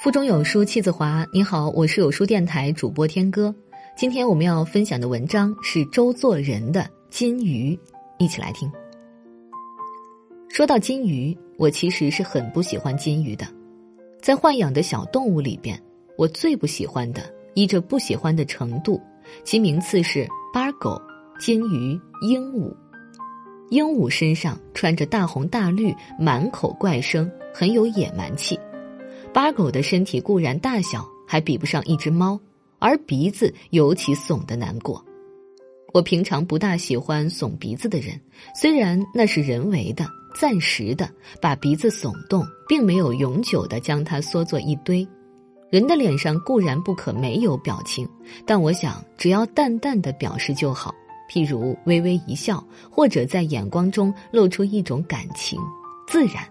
[0.00, 1.26] 腹中有书气自华。
[1.32, 3.52] 你好，我是有书电台主播天歌。
[3.96, 7.74] 今天我们要分享的文章是周作人的《金鱼》，
[8.16, 8.70] 一起来听。
[10.48, 13.44] 说到金鱼，我其实是很不喜欢金鱼的。
[14.22, 15.76] 在豢养的小动物里边，
[16.16, 17.20] 我最不喜欢的，
[17.54, 19.00] 依着不喜欢的程度，
[19.42, 20.24] 其名次是
[20.54, 20.96] 八狗、
[21.40, 22.72] 金鱼、鹦鹉。
[23.70, 28.56] 鹦鹉身上穿着大红大绿，满口怪声，很有野蛮气。
[29.32, 32.38] 八狗的身体固然大小还比不上一只猫，
[32.78, 35.04] 而鼻子尤其耸得难过。
[35.94, 38.20] 我平常不大喜欢耸鼻子的人，
[38.54, 41.08] 虽然那是人为的、暂时的，
[41.40, 45.06] 把鼻子耸动，并没有永久的将它缩作一堆。
[45.70, 48.08] 人的脸上固然不可没有表情，
[48.46, 50.94] 但我想只要淡淡的表示就好，
[51.30, 55.60] 譬如微微一笑，或者在眼光中露出一种感情，
[56.06, 56.42] 自然。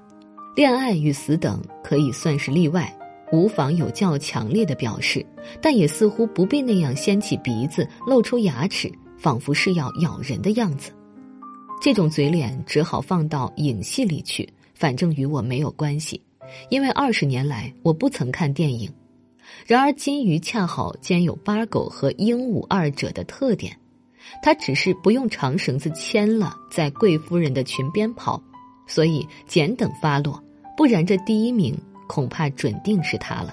[0.57, 2.91] 恋爱与死等可以算是例外，
[3.31, 5.23] 无妨有较强烈的表示，
[5.61, 10.91] 但也似乎不必那样掀起鼻子、露出牙齿，仿佛是要咬人的样子。
[11.79, 16.19] 这种嘴脸只好放到影戏里去，反正与我没有关系，
[16.71, 18.91] 因为二十年来我不曾看电影。
[19.67, 23.77] 然而金鱼恰好兼有八狗和鹦鹉二者的特点，
[24.41, 28.41] 它只是不用长绳子牵了，在贵夫人的裙边跑，
[28.87, 30.43] 所以简等发落。
[30.77, 31.75] 不然，这第一名
[32.07, 33.51] 恐怕准定是他了。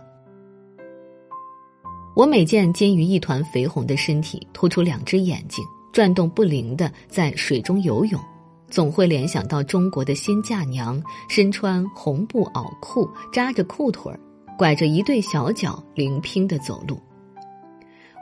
[2.14, 8.20] 我每见金鱼一团肥红的身体，突出两只眼睛，转动不灵的在水中游泳，
[8.68, 14.20] 总会联想到中国的新嫁娘，身穿红布袄裤，扎着裤腿儿，
[14.58, 17.00] 拐着一对小脚，灵拼的走路。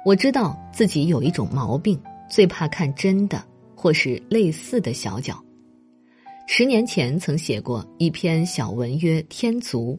[0.07, 2.01] 我知道自己有一种毛病，
[2.31, 3.45] 最怕看真的
[3.75, 5.43] 或是类似的小脚。
[6.55, 9.99] 十年前曾写过一篇小文，曰《天足》，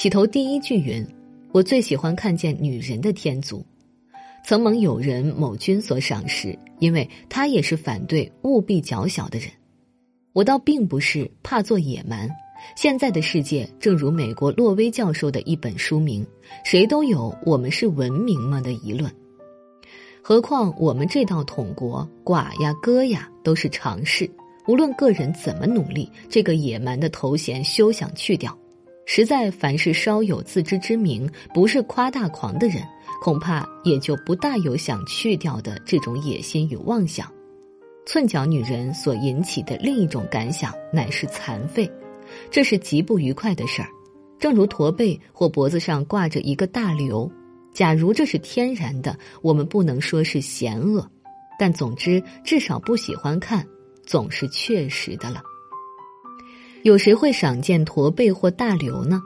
[0.00, 1.04] 起头第一句云
[1.50, 3.66] ：“我最喜欢看见女人的天足。”
[4.46, 9.50] 曾蒙友人某君所赏识，因为他也是反对务必较小的人。
[10.34, 12.30] 我倒并不是怕做野蛮。
[12.76, 16.24] 现在的世界，正如美国洛威教授的一本书名
[16.64, 19.12] ：“谁都有我们是文明吗”的疑论。
[20.22, 24.30] 何况我们这道统国，寡呀歌呀都是常事。
[24.68, 28.56] 无论个人怎么努力，这个野蛮的头衔休想去掉。
[29.06, 32.82] 实在凡是稍有自知之明，不是夸大狂的人，
[33.22, 37.32] 恐怕也就不大有想去掉的这种野心与妄想。
[38.04, 41.90] 寸脚女人所引起的另一种感想，乃是残废，
[42.50, 43.88] 这是极不愉快的事儿。
[44.38, 47.30] 正如驼背或脖子上挂着一个大瘤，
[47.72, 51.10] 假如这是天然的，我们不能说是嫌恶，
[51.58, 53.66] 但总之至少不喜欢看。
[54.08, 55.42] 总是确实的了。
[56.82, 59.20] 有谁会赏见驼背或大瘤呢？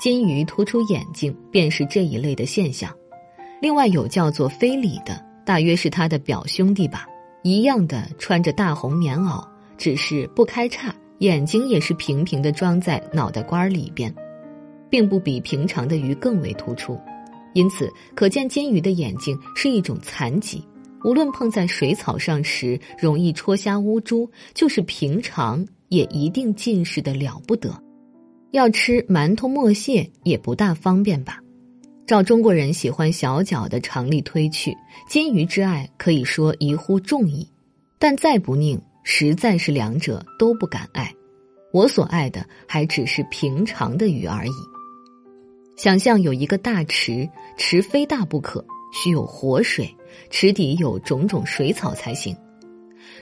[0.00, 2.94] 金鱼突出眼睛便是这一类的现象。
[3.60, 7.04] 另外有叫做非礼的，大约是他的表兄弟吧，
[7.42, 9.44] 一样的穿着大红棉袄，
[9.76, 14.14] 只是不开叉，眼睛也是平平的装在脑袋瓜里边，
[14.88, 16.96] 并不比平常的鱼更为突出。
[17.54, 20.62] 因此可见金鱼的眼睛是一种残疾。
[21.04, 27.72] 无论碰在水草上时容易戳瞎乌珠，就是平常也一定近视的了不得。
[28.50, 31.38] 要吃馒头磨蟹也不大方便吧？
[32.06, 34.74] 照中国人喜欢小脚的常理推去，
[35.08, 37.46] 金鱼之爱可以说一乎众矣。
[37.98, 41.12] 但再不宁，实在是两者都不敢爱。
[41.72, 44.52] 我所爱的还只是平常的鱼而已。
[45.76, 49.94] 想象有一个大池，池非大不可，须有活水。
[50.30, 52.36] 池底有种种水草才行，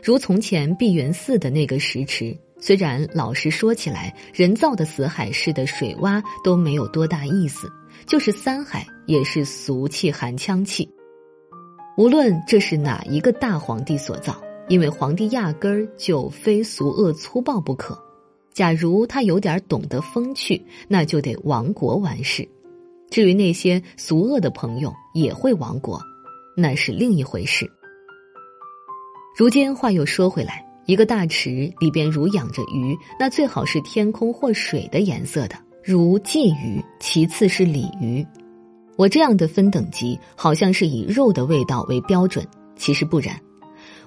[0.02, 7.70] 如从前碧云寺的那个石池，虽然老实说起来，人造的死海似的水洼都没有多大意思，
[8.06, 10.88] 就是三海也是俗气含腔气。
[11.96, 17.98] 无论这是哪一个大皇帝所造，因为皇帝压根儿就非俗恶粗暴不可。
[18.52, 22.46] 假如他有点懂得风趣，那就得亡国完事。
[23.10, 26.00] 至于那些俗恶的朋友，也会亡国。
[26.56, 27.70] 那是另一回事。
[29.36, 38.26] 如今话又说回来，一个大池里边如养着鱼，那最好是天空或水的颜色的，如鲫鱼；其次是鲤鱼。
[38.96, 43.38] 我这样的分等级，好像是以肉的味道为标准，其实不然。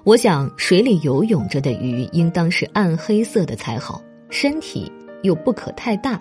[0.02, 4.90] 我想水里游泳着的鱼，应当是暗黑色的才好，身体
[5.22, 6.20] 又不可太大，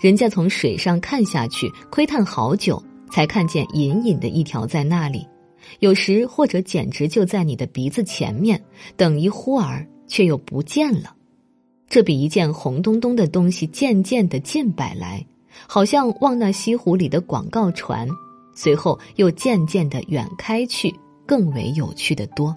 [0.00, 2.82] 人家从水上看下去，窥探好久，
[3.12, 5.24] 才看见隐隐的一条在那里。
[5.80, 8.62] 有时或者简直就在你的鼻子前面，
[8.96, 11.14] 等一忽儿却又不见了，
[11.88, 15.24] 这比一件红咚咚的东西渐渐的近摆来
[15.66, 18.08] 好像望那西湖里的广告船，
[18.54, 20.94] 随后又渐渐的远开去，
[21.26, 22.56] 更为有趣的多。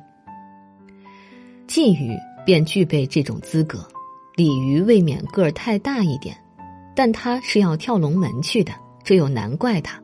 [1.68, 3.88] 鲫鱼便具备这种资格，
[4.36, 6.36] 鲤鱼未免个儿太大一点，
[6.96, 10.02] 但它是要跳龙门去的，这又难怪它。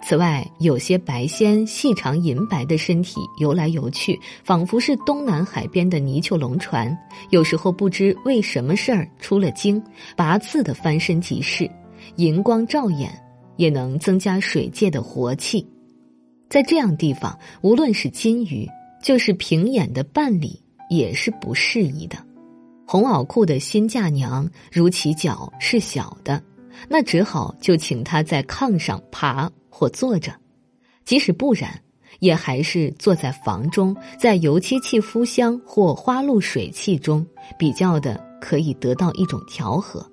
[0.00, 6.96] 此外，有些白仙细长银白的身体游来游去，仿佛是东南海边的泥鳅龙船。
[7.30, 9.82] 有时候不知为什么事儿出了精，
[10.16, 11.70] 拔刺的翻身即逝，
[12.16, 13.10] 银光照眼，
[13.56, 15.66] 也能增加水界的活气。
[16.48, 18.66] 在这样地方，无论是金鱼，
[19.02, 20.48] 就是平眼的伴侣，
[20.88, 22.16] 也是不适宜的。
[22.86, 26.42] 红袄裤的新嫁娘，如其脚是小的，
[26.88, 29.50] 那只好就请她在炕上爬。
[29.78, 30.32] 或坐着，
[31.04, 31.70] 即使不然，
[32.18, 37.24] 也还是坐在房中，在油漆器敷香或花露水器中
[37.56, 40.04] 比较的，可以得到一种调和。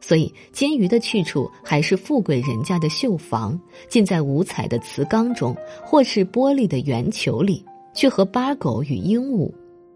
[0.00, 3.60] 所以，金鱼的去处还是富贵人家的绣房，
[3.90, 5.54] 浸在五彩的瓷缸中，
[5.84, 7.62] 或是玻璃的圆球里，
[7.94, 9.52] 去和八狗与鹦鹉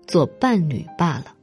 [0.06, 1.34] 做伴侣罢了。